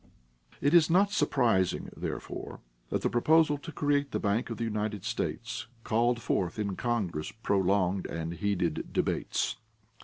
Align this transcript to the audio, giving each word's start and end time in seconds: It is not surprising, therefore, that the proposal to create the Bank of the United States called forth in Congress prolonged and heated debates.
It 0.61 0.73
is 0.73 0.89
not 0.89 1.11
surprising, 1.11 1.91
therefore, 1.95 2.61
that 2.89 3.03
the 3.03 3.09
proposal 3.11 3.59
to 3.59 3.71
create 3.71 4.09
the 4.09 4.19
Bank 4.19 4.49
of 4.49 4.57
the 4.57 4.63
United 4.63 5.05
States 5.05 5.67
called 5.83 6.19
forth 6.23 6.57
in 6.57 6.75
Congress 6.75 7.31
prolonged 7.31 8.07
and 8.07 8.33
heated 8.33 8.91
debates. 8.91 9.57